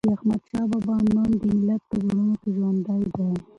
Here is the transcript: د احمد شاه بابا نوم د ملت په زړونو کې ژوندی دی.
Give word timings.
د 0.05 0.05
احمد 0.15 0.41
شاه 0.49 0.65
بابا 0.71 0.95
نوم 1.13 1.29
د 1.39 1.43
ملت 1.53 1.81
په 1.89 1.95
زړونو 2.03 2.33
کې 2.41 2.49
ژوندی 2.55 3.03
دی. 3.15 3.31